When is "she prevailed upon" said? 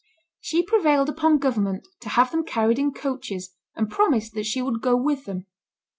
0.39-1.37